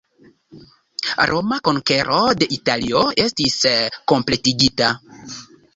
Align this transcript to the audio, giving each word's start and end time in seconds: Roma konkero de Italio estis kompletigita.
Roma 1.31 1.59
konkero 1.69 2.23
de 2.41 2.49
Italio 2.59 3.05
estis 3.27 3.61
kompletigita. 4.15 4.95